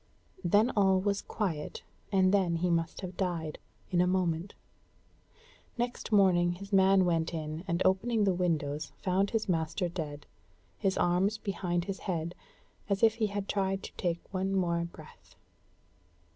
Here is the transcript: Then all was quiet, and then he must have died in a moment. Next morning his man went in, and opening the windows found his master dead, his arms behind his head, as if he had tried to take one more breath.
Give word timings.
Then 0.43 0.71
all 0.75 0.99
was 0.99 1.21
quiet, 1.21 1.83
and 2.11 2.33
then 2.33 2.55
he 2.55 2.71
must 2.71 3.01
have 3.01 3.15
died 3.15 3.59
in 3.91 4.01
a 4.01 4.07
moment. 4.07 4.55
Next 5.77 6.11
morning 6.11 6.53
his 6.53 6.73
man 6.73 7.05
went 7.05 7.35
in, 7.35 7.63
and 7.67 7.83
opening 7.85 8.23
the 8.23 8.33
windows 8.33 8.91
found 9.03 9.29
his 9.29 9.47
master 9.47 9.87
dead, 9.89 10.25
his 10.79 10.97
arms 10.97 11.37
behind 11.37 11.85
his 11.85 11.99
head, 11.99 12.33
as 12.89 13.03
if 13.03 13.13
he 13.13 13.27
had 13.27 13.47
tried 13.47 13.83
to 13.83 13.93
take 13.93 14.23
one 14.33 14.55
more 14.55 14.83
breath. 14.85 15.35